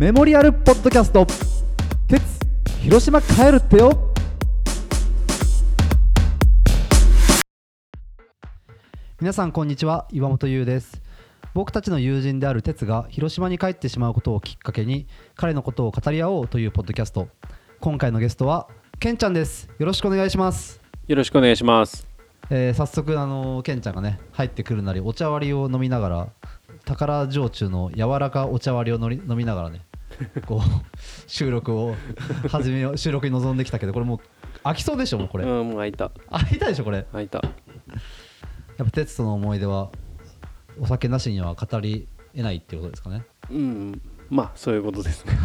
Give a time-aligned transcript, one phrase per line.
[0.00, 1.26] メモリアルポッドキャスト。
[2.08, 2.22] 鉄
[2.80, 4.14] 広島帰るってよ。
[9.20, 10.08] 皆さんこんにちは。
[10.10, 11.02] 岩本優です。
[11.52, 17.28] 僕たちの友人である鉄が広島に帰ってしまうことをきっかけに彼のことを語り合おうというポッドキャスト。
[17.80, 18.68] 今回のゲストは
[19.00, 19.68] ケンちゃんです。
[19.78, 22.08] よろしくお願いします、よろしくお願いします。
[22.48, 26.28] えー早速あのケンちゃんがね入ってくるなりお茶割りを飲みながら
[26.86, 29.82] 宝焼酎の柔らかお茶割りをのり飲みながらね
[30.46, 30.68] こう
[31.26, 31.96] 収録を
[32.48, 34.20] 始めよう 収録に臨んできたけどこれもう
[34.64, 36.10] 飽きそうでしょもうこれ、うん、もう開いた。
[36.28, 37.38] 飽きたでしょこれや開いた。
[37.38, 37.42] っ
[38.86, 39.90] ぱ鉄との思い出は
[40.78, 45.32] お酒なしには語り得ないっていうことですかねうん、まあ、そういうことですね。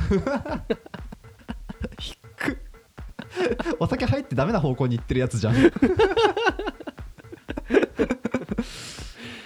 [3.80, 5.56] お酒入ってダメな方向に行ってるやつじゃん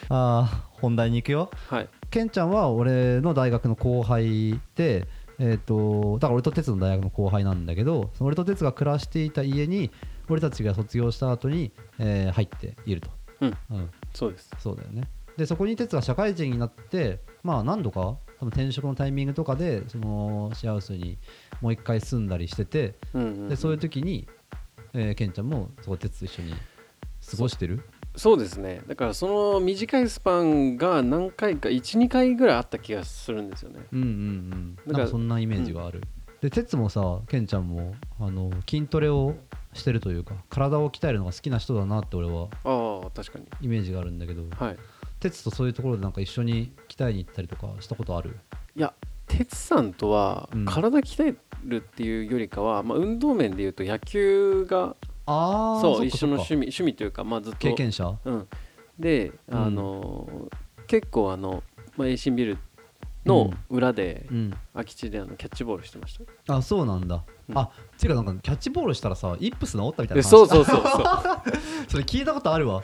[0.10, 0.48] あー
[0.80, 1.90] 本題に行くよはい。
[2.12, 5.08] ケンちゃんは俺の大学の後輩で
[5.40, 9.90] えー、とだから俺と哲の大学の後輩なんだけどその俺と哲が暮らしていた家に
[10.28, 13.10] 俺たちが卒業した後に、えー入っていると、
[13.42, 14.52] うん、うん、そうです。
[14.60, 15.08] そうだよね。
[15.38, 21.18] でそこに哲が社会人になってまあ何度か多分転職のタイミングとかでそのシェアハウスに
[21.62, 23.50] もう一回住んだりしててうん、うん。
[23.50, 24.28] でそういう時に、
[24.94, 26.54] えー、ケンちゃんもそこで哲と一緒に
[27.32, 27.82] 過ごしてる
[28.20, 28.82] そうですね。
[28.88, 33.80] だから、その短いスパンが何回か、1、2回ぐらいあった気がするんですよね。
[33.94, 36.04] うんうんうんだからなんかそんなイメージがある、
[36.42, 39.36] で哲もさケンちゃんもあの筋トレを
[39.74, 43.46] してるというか体を鍛えるのが好きな人だなって俺はああ、確かに。
[43.62, 44.78] イメージがあるんだけどはい。
[45.20, 48.38] 哲とそういうところでなんか一緒に鍛えに行ったりとかしたことある？
[48.76, 48.94] いや、
[49.28, 54.96] 哲さんとはうん体鍛えるっていうよりかは、まあ、運動面でいうと野球が
[55.32, 57.60] ああそう一緒の趣味趣味というか、まあ、ずっと。
[57.60, 58.18] 経験者？
[58.26, 58.48] うん、
[58.98, 59.58] で、うん。
[59.58, 60.28] あの
[60.88, 61.64] 結構あの、
[61.96, 62.58] まあ、エイシンビル
[63.26, 64.54] の裏で、うん。
[64.74, 66.56] 空き地であのキャッチボールしてました。
[66.56, 67.58] あそうなんだ、うん。
[67.58, 67.70] あ
[68.00, 70.82] ていうかなんかキャッチボールしたらさイップス治ったみたいな話でそうそうそう。
[70.82, 72.82] そ それ聞いたことあるわ。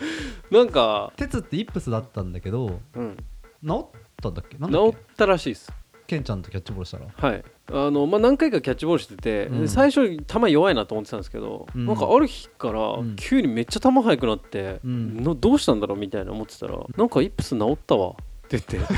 [0.52, 3.18] うなんか、哲ってイップスだったんだけどうん、
[3.66, 4.58] 治ったんだっけ？
[4.58, 4.92] なんだっけ？
[4.92, 5.72] 治ったらしいです
[6.08, 7.06] ケンちゃんとキャッチボールしたら？
[7.16, 7.44] はい。
[7.72, 9.62] あの、まあ、何回かキャッチボールしてて、うん。
[9.62, 11.86] で最初球弱いなと思ってたんですけど、うん。
[11.86, 13.16] なんかある日からうん。
[13.16, 15.24] 急にめっちゃ球速くなって、うん。
[15.24, 18.16] のどうしたんだろうみたいな思ってたらなんかイップス治ったわっ
[18.48, 18.78] て言って。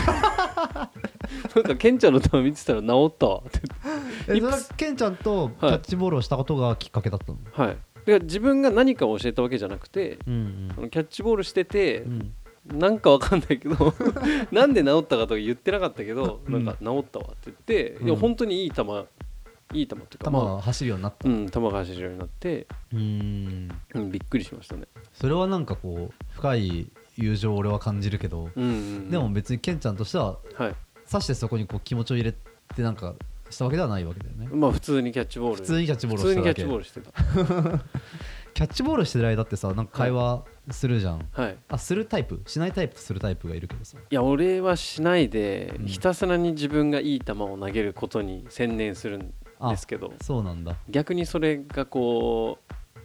[1.56, 3.60] なんかケンちゃんの球見てたら治ったわって。
[4.24, 4.74] えそれはイップス。
[4.76, 7.68] ケンちゃんとキャッチボールをしたことがきっかけだったの、はい。
[7.68, 10.74] だから自分が何かを教えたわけじゃなくてうん。
[10.78, 12.34] あのキャッチボールしてて、うん
[12.74, 13.94] なんかわかんないけど
[14.52, 16.66] なんで治ったかとか言ってなかったけど、うん。
[16.66, 18.20] なんか治ったわって言って、いやうん。
[18.20, 18.84] 本当にいい球
[19.74, 21.28] いい球っていうか球が走るようになった。
[21.28, 23.70] まあうん、球が走るようになって、うん。
[23.94, 24.84] うん、びっくりしましたね、
[25.14, 29.12] それはなんかこう深い友情を俺は感じるけど、うんうんうん。
[29.12, 30.76] でも別にケンちゃんとしてははい。
[31.06, 32.34] さしてそこにこう気持ちを入れ
[32.76, 33.16] てなんか
[33.50, 34.48] したわけではないわけだよね。
[34.52, 35.56] まあ普通にキャッチボール。
[35.58, 37.12] 普通にキャッチボールを普通にキャッチボールしてた
[38.58, 41.58] キャッチボールしてる間ってさなんか会話するじゃん、はい。
[41.70, 42.42] あするタイプ？
[42.48, 44.00] しないタイプとするタイプがいるけどさ。
[44.00, 49.32] いや俺はしないで、うんひたすらに自分がいい球を投げることに専念するん
[49.70, 50.12] ですけど。
[50.24, 50.76] そうなんだ。
[50.90, 52.58] 逆にそれがこ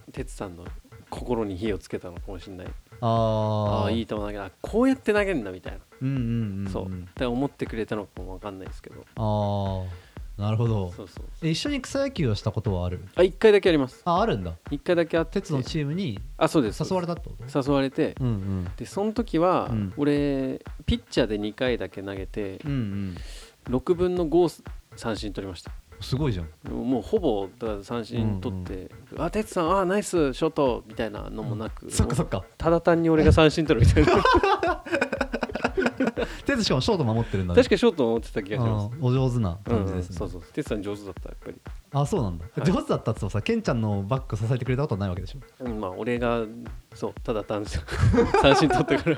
[0.07, 0.65] う哲さんの
[1.11, 2.67] 心に火をつけたのかもしれない。
[3.01, 3.83] あー。
[3.83, 6.19] ああいい球投げあこうやって投げるんだみたいな、うんうんう
[6.63, 6.85] ん、うん、そう。
[6.87, 9.05] って思ってくれたのかも分かんないですけど。
[9.17, 10.91] ああなるほど。
[10.95, 12.99] そうそうえ一緒に草野球をしたことはある？
[13.15, 14.01] あ1回だけあります。
[14.05, 14.53] ああるんだ。
[14.71, 15.41] 1回だけあって。
[15.41, 16.83] 鉄のチームにあそうです。
[16.83, 17.69] 誘われたってこと？
[17.69, 18.15] 誘われて。
[18.19, 18.71] うんうん。
[18.77, 19.93] でその時は、うん。
[19.97, 23.17] 俺ピッチャーで2回だけ投げてうんうん。
[23.75, 24.63] 6分の5
[24.95, 25.71] 三振取りました。
[26.01, 26.71] すごいじゃん。
[26.73, 32.43] もうほぼだから三振取って「あ哲さんあナイスショート」みたいなのもなく、そっかそっか。
[32.57, 34.21] ただ単に俺が三振取るみたいな
[36.45, 37.57] 鉄しかもショート守ってるんだね。
[37.57, 38.97] 確かショート持ってた気がします。
[39.01, 40.41] お上手なうんうん感じですね、そうそう。
[40.53, 41.57] 哲さん上手だったやっぱり、
[41.91, 42.65] あそうなんだ、はい。
[42.65, 45.39] 上手だったって言ってもさケンちゃんのバック支えてくれたことはないわけでしょ。
[45.63, 46.43] うん、まあ俺が
[46.93, 47.67] そうただ単に
[48.41, 49.17] 三振取ったから。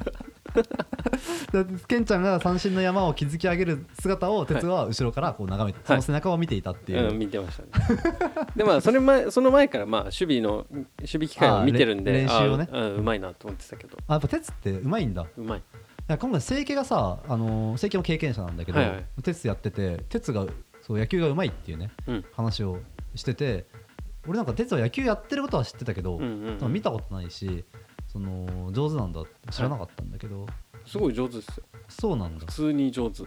[1.88, 7.98] ケンちゃんが三振の山を築き上げる姿を鉄は後ろからこう眺めて、その背中を見ていたっていう、うん、見てましたね。
[8.56, 12.70] でまあそれ前その前からまあ守備の守備機会を見てるんで練習をね。
[12.72, 13.98] あうんうまいなと思ってたけど。
[14.08, 15.24] あやっぱ鉄ってうまいんだ。
[15.24, 15.60] いうまい。
[15.60, 15.64] や
[16.08, 19.06] 今回清家がさあの清家も経験者なんだけど、はいはい。
[19.24, 20.46] 鉄やってて鉄が
[20.82, 22.26] そう野球がうまいっていうねうん。
[22.34, 22.80] 話を
[23.16, 23.66] してて
[24.28, 27.64] 俺なんか鉄は野球やってることは知ってたけど、うんうん見たことないし
[28.08, 30.46] その上手なんだって知らなかったんだけど、
[30.86, 31.64] すごい上手ですよ。
[31.90, 32.46] そうなんだ。
[32.46, 33.24] 普通に上手。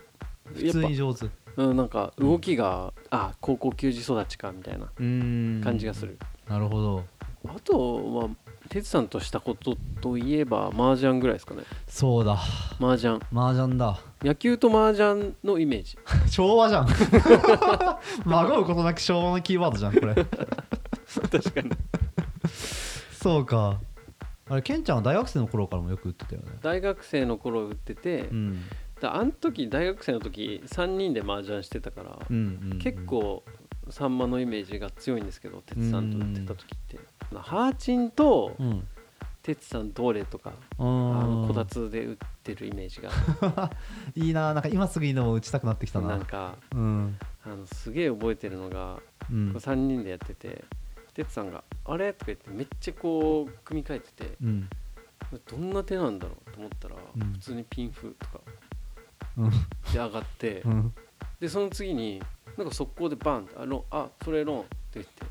[0.47, 1.27] 普通に上手。
[1.27, 7.05] ううん、なんか動きが、あ高校球児育ちかみたいな感じがする、なるほど。
[7.49, 8.31] あとは
[8.69, 11.63] 哲さんとしたことといえば麻雀ぐらいですかね。
[11.87, 12.39] そうだ。
[12.81, 13.19] 麻雀。
[13.35, 13.99] 麻雀だ。
[14.23, 15.99] 野球と麻雀のイメージ。
[16.31, 16.89] 昭和じゃん。
[18.25, 20.15] まごうことなく昭和のキーワードじゃんこれ。
[20.15, 21.71] 確かに。
[23.13, 23.81] そうか。
[24.51, 26.49] あれケンちゃんは大学生の頃からもよく打ってたよね。
[26.63, 28.63] 大学生の頃打ってて、うん。
[29.01, 32.79] だあの時大学生の時3人で麻雀してたから、うんうんうん。
[32.79, 33.45] 結構
[33.91, 36.99] さんまのイメージが強いんですけど哲さんと打ってた時って
[37.37, 38.87] ハーチンとうん。
[39.43, 43.11] 哲さんどれとかああののこたつで打ってるイメージが。
[44.15, 46.09] いいななんか今すぐいいのを打ちたくなってきたな。
[46.09, 47.17] なんかうん。
[47.47, 49.53] あのすげえ覚えてるのがうん。
[49.53, 50.65] 3人でやってて
[51.15, 54.69] 哲さんが「あれ?」とか言ってめっちゃこう組み替えててうん。
[55.51, 57.33] どんな手なんだろうと思ったらうん。
[57.33, 58.41] 普通にピンフとか
[59.39, 59.51] うん。
[59.51, 59.59] で
[59.95, 60.95] 上がってうん。
[61.41, 62.21] でその次に
[62.59, 65.25] なんか速攻でバンって「あのあそれロン」って言って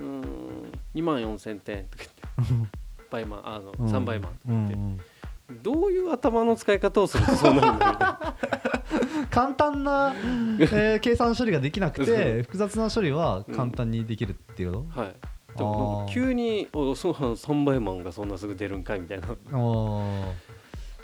[0.00, 2.04] うん「うーん2万4000点」とか
[2.38, 2.80] 言って
[3.10, 3.86] 倍マンあのうん。
[3.86, 5.00] 3倍マンとか言って、うん
[5.48, 5.62] うん。
[5.62, 8.36] どういう頭の使い方をするとそうなるんだ
[9.30, 10.14] 簡単な、
[10.60, 15.14] えー計算処理ができなくて複雑な処理はうん簡単にできるっていうこはい。
[15.56, 19.26] でも急に「おそう3倍マンがそんなすぐ出るんかい」みたいな。
[19.26, 19.34] と、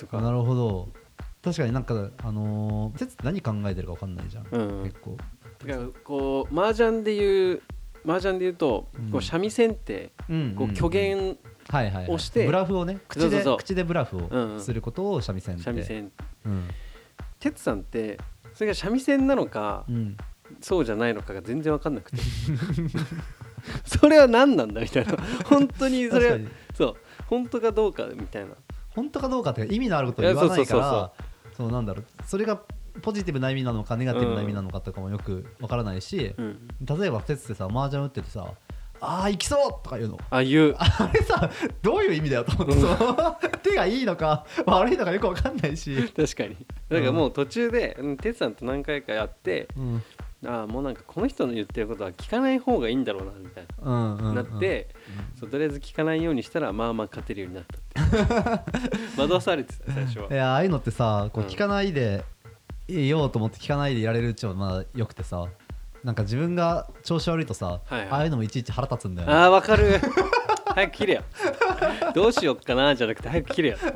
[0.07, 0.19] か。
[0.19, 0.89] ーなるほど。
[1.43, 4.85] 確かになんかあのー、説何考えてるか分かんないじゃん、うん。
[4.85, 5.17] 結構。
[5.67, 7.63] だからこう麻雀でいう
[8.07, 9.11] 麻雀でいうと、うん。
[9.11, 11.37] こう三味線ってうんこう虚言
[11.69, 16.13] はいはいはい、押してブラフをね口で口でブラフをすることを三味線って、三味線。
[16.45, 16.69] うん。
[17.41, 18.19] 哲さんって
[18.55, 20.17] それが三味線なのかうん、
[20.61, 22.19] そうじゃないのかが全然分かんなくて。
[23.85, 25.17] それは何なんだみたいな。
[25.45, 26.39] 本当にそれは
[26.75, 26.97] そう。
[27.27, 28.53] 本当かどうかみたいな。
[28.91, 31.13] 本当かどうかって意味のあることを言わないから
[31.57, 32.05] そうなんだろう。
[32.25, 32.63] それが
[33.03, 36.69] ポジティブな意味なのかネガティブな意味なのかとかもよくわからないし、うん。
[36.81, 38.47] 例えば鉄ってさ麻雀打っててさ
[39.01, 40.19] 「あー行きそう!」とか言うの。
[40.31, 40.75] ああいう。
[40.79, 41.51] あれさ
[41.83, 46.57] どういう意味だよと思ってさ手がいいのか悪いのかよくわかんないし、確かに。
[46.89, 50.03] だからもう途中でうん哲さんと何回かやってうん。
[50.45, 54.89] ああもうなんかこの人の言ってることは聞かない方がいいんだろうなみたいうんうんうんななって、
[55.41, 58.71] そうとりあえず聞かないようにしたらまあまあ勝てるようになったって
[59.21, 60.29] 惑わされてた最初は。
[60.31, 61.51] いやああいうのってさこううん。
[61.51, 62.36] 聞かないでい
[62.89, 65.47] ようと思って聞かないでいられるうちはまだよくてさ
[66.05, 68.09] なんか自分が調子悪いとさ、はいはい。
[68.11, 69.35] ああいうのもいちいち腹立つんだよね。
[69.35, 69.99] ああわかる。
[70.73, 71.23] 早く切れよ。
[72.15, 73.77] どうしよっかなじゃなくて早く切れよ。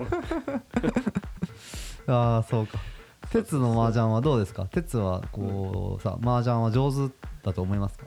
[2.09, 2.79] ああそうか。
[3.31, 4.67] 鉄の麻雀はどうですか？
[4.67, 7.15] 鉄はこうさ麻雀は上手
[7.45, 8.07] だと思いますか？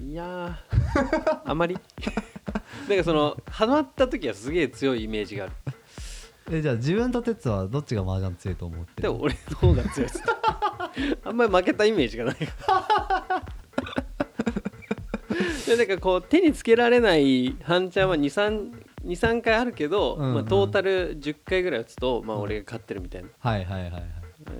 [0.00, 0.54] いやー
[1.44, 1.76] あまり。
[2.88, 5.52] なんかそのハマった時はすげえ強いイメージがある
[6.50, 9.02] えじゃあ自分と鉄はどっちが麻雀強いと思ってる？
[9.02, 10.22] でも俺の方が強いです。
[11.24, 12.36] あんまり負けたイメージがない。
[15.66, 20.34] でなんかこう手につけられない半チャンは23回あるけど、うんうん。
[20.34, 24.04] まあ、トータル10回ぐらい打つと、まあ、俺が勝ってるみたいな、はいはいはいはい。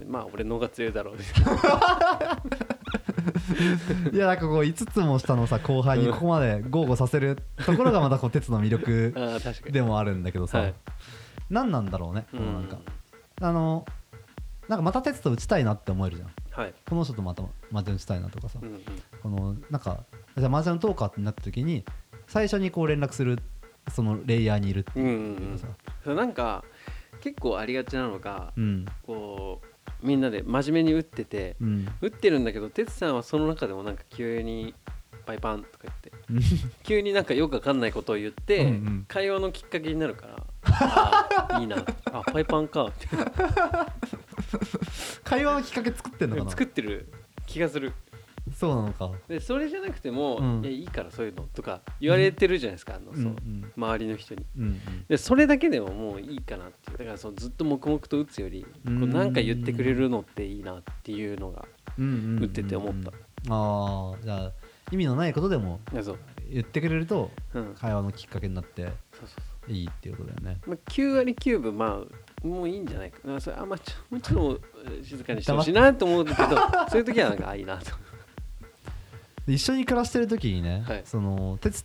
[0.06, 1.16] まあ俺の方が強いだろう。
[4.12, 9.72] いやなんかこう5つも下のさ後輩にここまで豪語させるところがまたこう鉄の魅力あー確かに。
[9.72, 10.75] でもあるんだけどさ、はい
[11.50, 12.79] 何なんだろうねこうのなんか、
[13.41, 13.85] あの
[14.69, 16.31] なんかまた鉄と打ちたいなって思えるじゃん。
[16.50, 17.43] はい、この人とまた
[17.73, 18.81] 麻雀打ちたいなとかさ、うんうん、
[19.23, 20.05] このなんか
[20.37, 21.85] じゃあ麻雀打とうかってなった時に
[22.29, 23.41] 最初にこう連絡する
[23.93, 25.02] そのレイヤーにいるってう。
[25.02, 25.61] んいううん。
[26.06, 26.64] うんなんか
[27.20, 28.87] 結構ありがちなのが、うん。
[29.06, 31.88] こうみんなで真面目に打っててうん。
[32.00, 34.75] 打ってるんだけど哲さんはその中でもなんか急に
[35.27, 36.13] 「バイパン」とか言って。
[36.84, 39.05] 急になんかよくわかんないことを言ってうんうん。
[39.08, 40.33] 会話のきっかけになるから
[41.60, 41.76] いいな。
[42.12, 42.93] あパイパンか。
[45.24, 46.50] 会話のきっかけ作ってんのかな？
[46.50, 47.08] 作ってる
[47.46, 47.93] 気がする。
[48.54, 49.10] そうなのか。
[49.26, 50.64] でそれじゃなくても、うん。
[50.64, 53.72] いやいいからそういうのとか言われてるじゃないですか、あのうんうそうん。
[53.76, 54.44] 周りの人に。
[54.58, 54.81] うんうん。
[55.08, 61.64] でそれだけでももういいかなってだからそのずっと黙々と打つよりこううんなんか言ってくれるのっていいなっていうのが
[61.98, 62.36] うんうんうん。
[62.36, 63.10] うん打ってて思った。
[63.10, 64.52] ああじゃあ
[64.93, 65.81] 意味のないことでも
[66.50, 68.82] 言ってくれるとうん、会話のきっかけになって。
[68.82, 70.58] そうそうそいいっていうことだよね。
[70.66, 72.00] う、まあ、9割9分ま
[72.42, 73.18] あもういいんじゃないか。
[73.26, 76.36] なそれあんまちょ もうちょっとえー静かにしてほしいなと思うけど
[76.88, 77.86] そういう時はなんかあいいなと。
[79.46, 81.02] で一緒に暮らしてる時にね、はい。
[81.04, 81.84] その鉄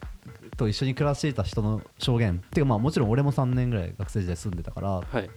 [0.58, 2.36] と一緒に暮らしていた人の証言。
[2.46, 5.30] っていうかまあもちろん俺も3年ぐらい学生時代住んでたからはい。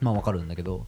[0.00, 0.86] まあわかるんだけど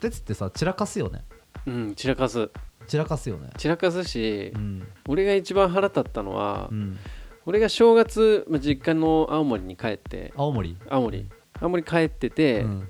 [0.00, 1.24] 鉄ってさ散らかすよね。
[1.66, 2.50] うん散らかす。
[2.86, 3.50] 散らかすよね。
[3.56, 4.86] 散らかすし、うん。
[5.08, 6.98] 俺が一番腹立ったのは、うん
[7.46, 10.76] 俺が正月、まあ、実家の青森に帰って青森？
[10.88, 11.28] 青森。
[11.60, 12.88] 青森帰ってて、うん。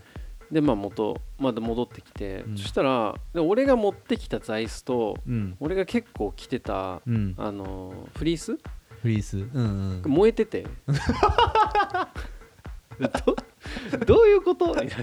[0.50, 2.58] でまあ元まだ戻ってきて、うん。
[2.58, 5.56] そしたらで俺が持ってきた座椅子とうん。
[5.60, 7.34] 俺が結構着てた、うん。
[7.38, 8.58] あのフリース？
[9.00, 9.38] フリース？
[9.38, 10.10] うんうん。
[10.10, 10.66] 燃えてて。
[13.00, 13.36] ど
[14.06, 14.66] どういうこと？
[14.68, 14.94] みたいな。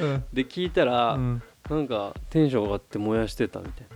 [0.00, 0.24] うん。
[0.32, 1.42] で聞いたら、うん。
[1.70, 3.86] なんかテンション上がって燃やしてたみたい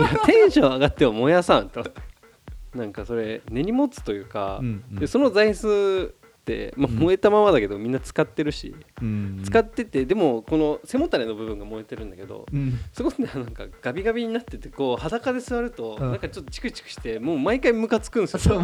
[0.00, 0.08] な。
[0.08, 1.84] いやテンション上がっても燃やさんと
[2.74, 4.98] なんかそれ根に持つというか、うんうん。
[4.98, 6.98] でその座椅子って、まあ、うん。
[6.98, 12.78] 燃えたままだけどみんな使ってるし、うん使っててでもこの背もたれの部分が燃えてるんだけど、うん。
[12.92, 16.10] そこでなんかガビガビになっててこう裸で座るとうん。
[16.10, 18.60] なんかちょっとチクチクしてもう毎回ムカつくんですよ。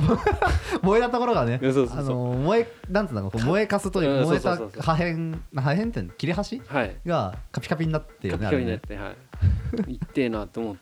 [0.82, 2.04] 燃えたところがね いやそうそうそう。
[2.04, 6.96] あの燃えなんつうんだろうこう燃えかすという燃えた破片破片って切れ端はい。
[7.06, 9.94] がカピカピになってるよカピねカピになって、はい。
[10.02, 10.76] 痛えなって思っ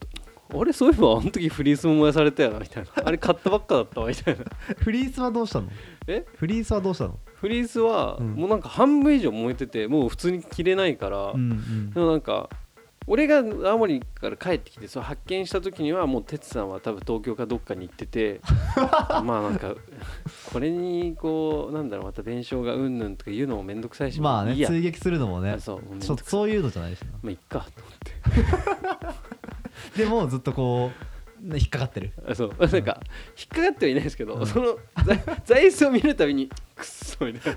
[0.48, 2.90] て俺そういえばあの時フリースも燃やされたよなみたいな。
[3.04, 4.44] あれ買ったばっかだったわみたいな。
[4.78, 5.68] フリースはどうしたの？
[6.06, 6.24] え？
[6.36, 7.18] フリースはどうしたの？
[7.34, 8.34] フリースはうん。
[8.34, 11.90] もうなんか半分以上燃えててもう普通に着れないから、うんうん。
[11.90, 12.48] でもなんか
[13.10, 18.42] 俺が青森から帰ってきてそう発見した時にはもう哲さんは多分東京かどっかに行ってて
[18.76, 19.74] まあなんか
[20.52, 25.52] これにこうなんだろうまた弁償がうんぬんとか言うのもめんどくさいしまあね追撃するのもね。
[25.52, 25.80] あそう
[26.22, 27.06] そういうのじゃないしな。
[27.22, 29.16] まあいっかと思って
[29.96, 30.90] でもずっとこ
[31.42, 32.12] うね引っかかってる。
[32.28, 32.54] あそう。
[32.58, 33.00] なんか
[33.38, 34.46] 引っかかってはいないですけど、うん。
[34.46, 37.56] その座 座椅子を見るたびにくっそみたい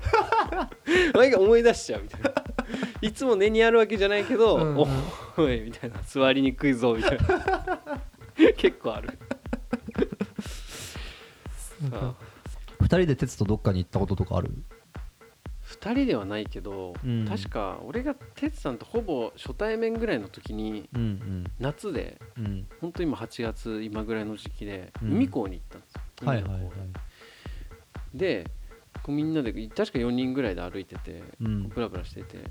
[0.50, 0.70] な。
[1.14, 2.32] 毎回思い出しちゃうみたいな。
[3.00, 4.86] いつも根にあるわけじゃないけど、うんうん。
[5.36, 6.00] おいみたいな。
[6.06, 8.00] 座りにくいぞみたいな。
[8.56, 9.18] 結構ある。
[11.92, 12.14] あ
[12.80, 14.50] 二人で鉄とどっかに行ったこととかある？
[15.82, 17.26] 2人ではないけど、うん。
[17.28, 22.46] 確か俺が哲さんとほぼ初対面ぐらいの時にうん夏でうん。
[22.46, 25.12] うん本当今8月今ぐらいの時期でうん。
[25.16, 26.60] 海港に行ったんですよ、はいはいはい。
[26.60, 26.74] 海の方
[28.14, 28.46] で。
[29.02, 31.68] こうみんなで確か4人ぐらいで歩いててうん。
[31.68, 32.44] ブラブラしてて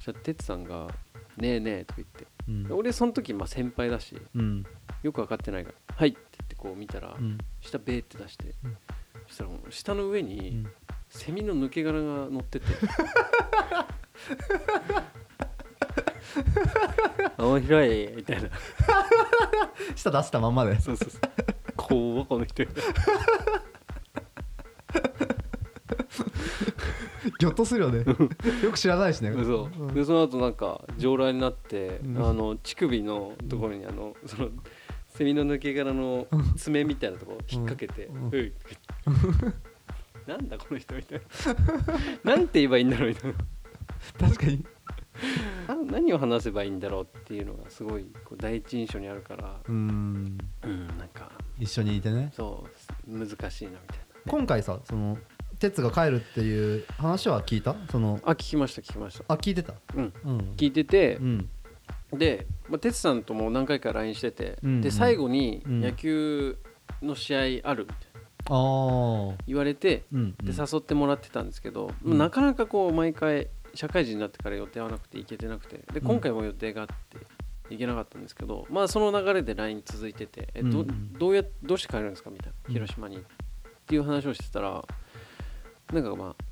[0.00, 0.88] そしたら哲さんが
[1.38, 2.72] 「ねえねえ」とか言って。
[2.72, 4.64] 俺その時まあ先輩だしうん。
[5.02, 7.38] よく分かってないから「はい」って言ってこう見たらうん。
[7.60, 8.76] 下ベーって出してうん。
[9.28, 10.66] そしたら下の上うにん
[11.16, 12.66] セミの抜け殻が乗ってて
[17.38, 18.50] 「面白い」みたいな。
[19.94, 20.78] 舌出したまんまで。
[20.78, 21.20] そうそうそう。
[21.76, 22.64] 怖っこの人。
[27.38, 28.04] ギョッとするよね。
[28.62, 29.32] よく知らないしね。
[29.32, 32.18] そうでその後なんか上来になって、うん。
[32.18, 34.50] あの乳首のところにあのその
[35.08, 38.30] セミの抜け殻の爪みたいなところ引っ掛けて「うん。
[38.30, 38.52] うい
[40.26, 41.20] なんだこの人」みたい
[42.24, 42.34] な。
[42.36, 43.34] なんて言えばいいんだろうみたい
[44.18, 44.64] 確かに。
[45.66, 49.60] な な何を話せばいいんだろうっていうのがすごいこう第一印象にあるから。
[49.66, 50.38] うん。
[50.62, 51.30] うんなんか。
[51.58, 52.30] 一緒にいてね。
[52.34, 52.66] そ
[53.08, 54.04] う難しいなみたいな。
[54.30, 55.16] 今回さその
[55.58, 57.74] 鉄が帰るっていう話は聞いた？
[57.90, 59.24] そのあ聞きました聞きました。
[59.28, 59.72] あ聞いてた？
[59.94, 60.12] うん。
[60.24, 60.38] うん。
[60.56, 61.48] 聞いててう、ん。
[62.12, 64.80] で、まあ、哲さんとも何回か LINE してて、うんうん。
[64.82, 65.80] で最後にうん。
[65.80, 66.58] 野球
[67.02, 67.86] の試合ある
[68.48, 72.18] 言われて、うんで誘ってもらってたんですけど、うん。
[72.18, 76.06] なかなかこう毎回社会人になってから予定合わなくて行けてなくてでうん。
[76.06, 76.94] 今回も予定があって
[77.70, 81.12] 行けなかったんですけど、まあその流れで LINE 続いててえど,、うんうん。
[81.14, 82.74] どうやどうして帰るんですかみたいなうん。
[82.74, 83.20] 広島に、っ
[83.86, 84.84] ていう話をしてたら
[85.92, 86.44] なんかまあ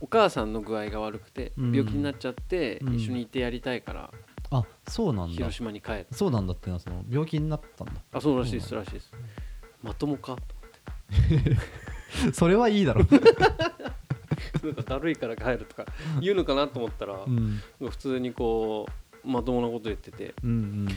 [0.00, 1.72] お母さんの具合が悪くてうん。
[1.74, 2.94] 病気になっちゃってうん。
[2.94, 4.10] 一緒にいてやりたいから
[4.50, 5.34] あそうなんだ。
[5.34, 7.94] 広島に帰るそうなんだっていうのはその病気になったんだ。
[8.12, 9.10] あそうらしいですらしいです。
[9.82, 10.38] まともか
[12.32, 13.04] それはいいだろ。
[14.62, 15.84] なんかだるいから帰るとか
[16.20, 17.60] 言うのかなと思ったら、うん。
[17.78, 18.88] 普通にこ
[19.24, 20.34] うまともなこと言ってて。
[20.42, 20.88] うんうん。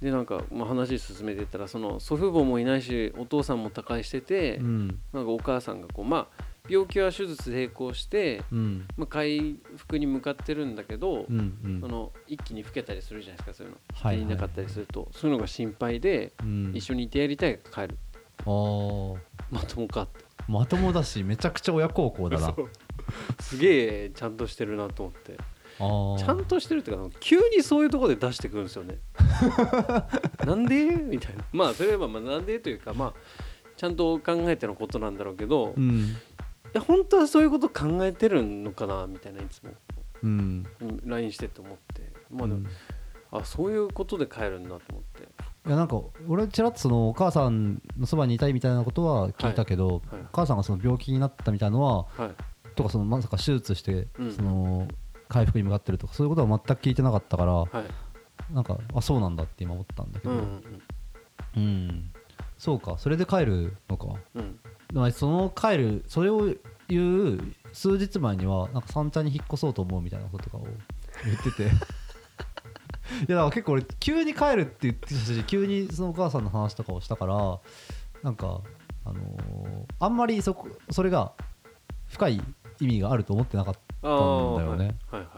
[0.00, 4.88] でなんか、まあ、話進めてったらその祖父母もいないしお父さんも他界してて、うん。
[5.12, 8.86] なんかお母さんがこうまあ病気は手術成功して、うん。
[8.96, 11.80] まあ、回復に向かってるんだけど、うんうん。
[11.80, 13.78] その一気に老けたりするじゃないですかそういうの。
[13.94, 14.26] はいはいい。
[14.26, 16.72] なかったりすると、そういうのが心配で、うん。
[16.74, 17.98] 一緒にいてやりたいから帰る
[18.44, 22.54] まともかってまともだしめちゃくちゃ親孝行だな。
[23.40, 25.36] すげえちゃんとしてるなと思って。
[25.78, 28.98] ちゃんとしてるっていうか急にそういうところで出してくるんですよね。
[30.46, 30.84] なんで？
[30.96, 31.44] みたいな。
[31.52, 33.14] まあそれはまあなんでというかまあ
[33.76, 36.16] ちゃんと考えてのことなんだろうけど、いうん。
[36.72, 39.70] や本当はそういうこと考えてるのかなみたいないつも。
[40.22, 40.66] うん。
[40.80, 42.02] うん LINE してって思って。
[42.30, 42.66] まあでも、うん。
[43.32, 45.15] あそういうことで帰るんだと思って
[45.66, 49.98] いやなんか俺ちらっとそのお母さんのそばにいたいみたいなことは聞いたけど、はい。
[50.22, 52.72] お母さんがその病気になったみたいなのははい。
[52.74, 54.32] とかそのまさか手術してうん。
[54.32, 54.88] その
[55.28, 58.54] 回復に向かってるとかそういうことは全く聞いてなかったからはい。
[58.54, 60.34] なんかあそうなんだって今思ったんだけど。
[60.34, 60.82] うんうん
[61.56, 62.10] うん。
[62.58, 62.96] そうか。
[62.98, 64.06] それで帰るのか。
[64.34, 64.42] うん。
[64.42, 64.58] うん
[64.92, 66.54] でもその帰るそれを
[66.88, 67.40] 言う
[67.72, 70.66] 数日前にはなんか三茶に引っ越そうと思うみたいなこととかを
[71.24, 71.70] 言ってて
[73.28, 77.58] いやだから結構俺急に帰るって言ってたし急にそのお母さんの話とかをしたから
[78.22, 78.60] なんか
[79.04, 81.32] あのーあんまりそこそれが
[82.08, 82.42] 深い
[82.80, 84.96] 意味があると思ってなかったんだよね。
[85.10, 85.28] はいはい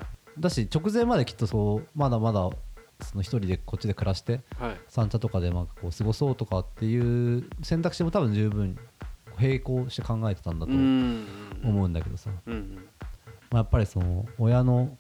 [0.41, 2.49] だし直前まできっとそうまだまだ
[3.01, 4.69] その一人でこっちで暮らしてはい。
[4.71, 8.79] はい三茶とかでまあこう過ごそうとかっていう選択肢も多分十分
[9.41, 11.27] 並行して考えてたんだとうん。
[11.65, 12.75] 思うんだけどさ、うんうん。
[12.77, 12.81] ま
[13.53, 14.97] あ、やっぱりその親の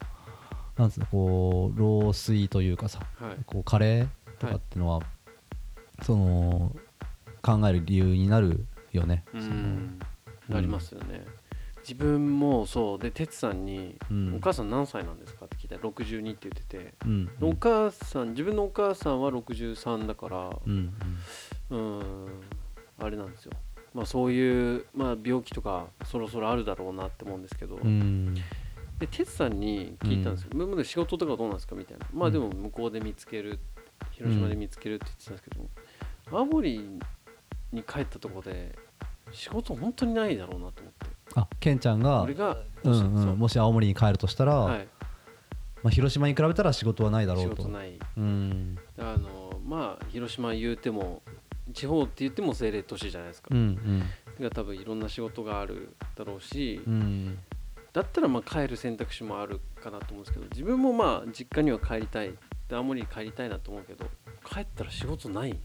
[0.78, 3.36] なんつうのこう老衰というかさはい。
[3.44, 4.08] こう加齢
[4.38, 5.02] とかっていうのは、
[6.02, 6.74] その
[7.42, 9.24] 考える理由になるよね。
[9.34, 9.98] うん。
[10.48, 11.24] なりますよね。
[11.80, 14.36] 自分もそうで哲さんにうん。
[14.36, 17.28] お母さん何歳なんですか?」って聞いたら62って言ってて、うん。
[17.40, 20.94] お母さん自分のお母さんは63だからうん。
[21.70, 22.26] うん
[23.00, 23.52] あれなんですよ。
[23.94, 28.34] まあそういう、まあ、病気とかそろそろあるだろうなって思うんですけど、うん
[28.98, 31.76] で哲さんに聞いたんですよ、今まで仕事とかどうなんですか？
[31.76, 32.06] みたいな。
[32.12, 33.58] まあでも向こうで見つける
[34.10, 35.50] 広島で見つけるって言ってたんですけ
[36.30, 36.78] ど、青森
[37.72, 38.76] に帰ったところで
[39.32, 41.06] 仕事本当にないだろうなと思って。
[41.34, 44.88] あケンちゃんが俺がうんそううん、もし青森に帰るとしたら、はい、
[45.82, 47.56] まあ、広島に比べたら仕事はないだろ仕うと。
[47.64, 47.98] 事ない。
[48.16, 48.78] うん。
[48.98, 51.22] あのまあ広島言うても
[51.72, 54.02] 地方って言っても政令都市じゃないですか、うん
[54.40, 57.38] が多分いろんな仕事があるだろうし、うんうん
[57.92, 62.32] だったらまあ帰る選択肢もあるかなと思うんですけど自分もまあ実家には帰りたい。
[62.68, 64.04] で青森に帰りたいなと思うけど
[64.44, 65.52] 帰ったら仕事ない。
[65.52, 65.62] だか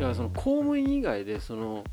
[0.00, 1.84] らその公務員以外でその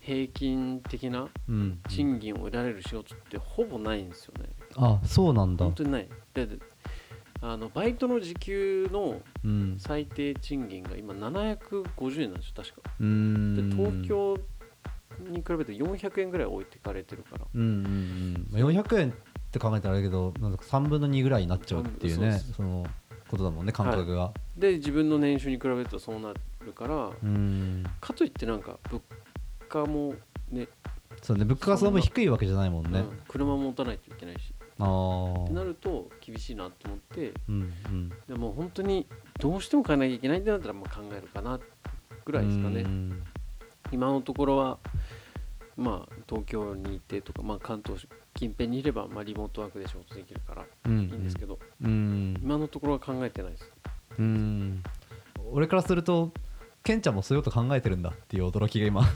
[0.00, 4.48] 平均的なうん賃金を得られる仕事ってほぼないんですよね。
[4.76, 5.64] あそうなんだ。
[5.64, 6.08] 本当にない。
[6.34, 6.58] でで
[7.40, 9.76] あのバイトの時給のうん。
[9.78, 12.82] 最低賃金が今750円なんですよ確か。
[12.98, 13.04] で
[13.76, 14.38] 東京
[15.30, 17.44] に比べて400円ぐらい置いてかれてるから。
[17.54, 18.46] うんうんうん。
[18.50, 19.12] まあ400円っ
[19.50, 22.86] て考えたらあれだけどなんか3分の2ぐらいになっちゃうっていうねそうその
[23.28, 26.32] ことだもんね感覚が、で自分の年収に比べるとそうな
[26.64, 27.84] るからうん。
[28.00, 29.02] かといってなんか物
[29.68, 30.14] 価も
[30.50, 30.68] ね
[31.22, 34.52] そうね物価がその分低いわけじゃないもんね、うん車も持たないといけないし。
[34.78, 38.12] ああってなると厳しいなと思ってうんうん。
[38.26, 39.06] でも本当に
[39.38, 41.60] どうしても買わなきゃいけないってなったらまあ考えるかな
[42.24, 42.80] ぐらいですかね。
[42.82, 43.22] うん。
[43.92, 44.78] 今のところは
[45.76, 51.00] まあ東京にいてとか、まあ、関東近辺にいればまあリモートワークで仕事できるからうん。
[51.00, 52.38] いいんですけど、うん。
[52.42, 53.72] 今のところは考えてないです。
[54.18, 54.82] うん。
[55.52, 56.32] 俺からすると
[56.82, 59.02] ケンちゃんもそういうこと考えてるんだっていう驚きが今。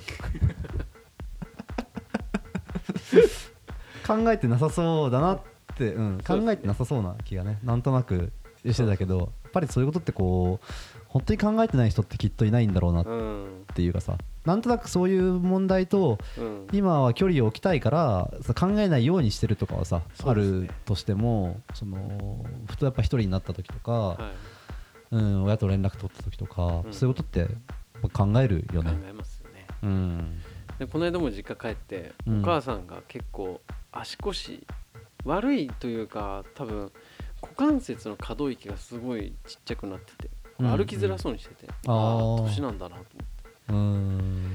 [4.07, 5.41] 考えてなさそうだなっ
[5.77, 8.31] て、うん、考えてなさそうな気がねなんとなく
[8.65, 10.67] してたけどやっぱりそういうことってこう
[11.09, 16.67] 本当に考えてない人ってきっといないんだろうなっうんていうかさなんとなくそういう問題とうん。
[16.73, 24.19] 今は距離を置きたいからさ考えないようにしてるとかはさ、あるとしてもそのふとやっぱ一人になった時とか、は
[25.13, 25.17] い。
[25.17, 26.93] うん、親と連絡取った時とか、うん。
[26.93, 27.49] そういうことって
[28.13, 28.99] 考えるよ考ね。
[29.09, 29.67] えますよね。
[29.83, 30.41] うん。
[30.79, 32.43] でこの間も実家帰って、うん。
[32.43, 33.61] お母さんが結構
[33.93, 34.67] 足腰
[35.25, 36.93] 悪いというか多分
[37.43, 41.93] 股関節の可動域がすごいちっちゃくなってて、うん歩きづらそうにしてて、あー。
[41.93, 43.03] ああ年なんだなと
[43.69, 44.51] うん、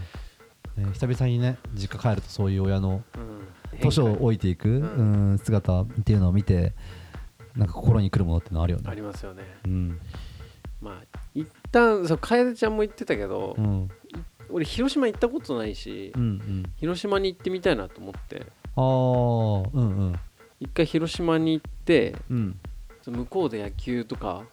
[0.77, 3.19] ね、久々にね実家帰るとそういう親の思って、
[3.73, 4.81] うん、年を置いていく、ん。
[4.81, 6.73] うん、姿っていうのを見て
[7.55, 8.95] なんか心にくるものっていうのあるよあね。
[8.95, 9.43] りますよね。
[9.65, 9.99] うん。
[10.81, 13.89] まあ一旦そう楓ちゃんも言ってたけど、うん。
[14.49, 18.45] 俺広島行ったことないし、うんうん、広島に行ってみたいなと思って。
[18.75, 20.19] あーうんうん。
[20.59, 22.59] 一回広島に行ってうん。
[23.05, 24.43] 向こうで野球とか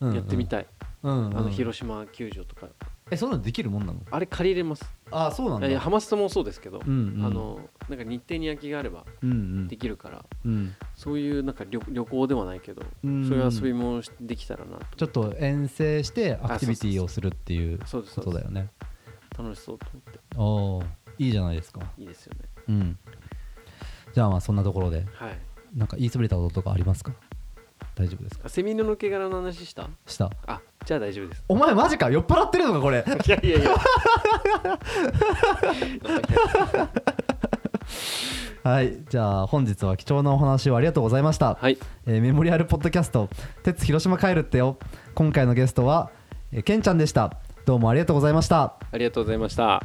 [0.00, 2.68] やってみたい、うんうんあの広島球場とか。
[3.10, 4.00] えそんなのできるもんなの？
[4.10, 4.84] あれ借りれます。
[5.10, 5.68] あそうなんだ。
[5.68, 7.24] いやハマスタもそうですけど、うんうん。
[7.24, 9.68] あのなんか日程に空きがあればうんうん。
[9.68, 10.74] できるから、うん。
[10.94, 18.68] そういうなんか旅旅行ではないけど、うんそういう遊びもできたらなとちょっと遠征してアクティビティをするっていうことだよね。
[19.38, 20.20] 楽しそうと思って。
[20.36, 20.44] お
[20.78, 20.82] お
[21.18, 21.80] いいじゃないですか。
[21.96, 22.40] いいですよね。
[22.68, 22.98] うん。
[24.12, 25.38] じゃあまあそんなところではい。
[25.74, 27.12] なんか言いそびれたこととかありますか？
[27.94, 28.46] 大丈夫ですか？
[28.46, 29.88] あセミの抜け殻の話した？
[30.06, 30.30] した。
[30.46, 31.44] あじゃあ大丈夫です。
[31.48, 32.08] お前マジか？
[32.10, 33.04] 酔っ払ってるのかこれ。
[33.26, 33.76] いやいやいや。
[38.64, 41.76] はいじゃあ本日は貴重なお話をありがとうございました、はい。
[42.06, 43.28] えーメモリアルポッドキャスト
[43.64, 44.78] 「鉄広島帰るってよ」
[45.14, 46.08] 今回のゲストは、
[46.52, 47.34] えー、けんちゃんでした。
[47.66, 48.62] どうもありがとうございました。
[48.90, 49.82] ありがとうございました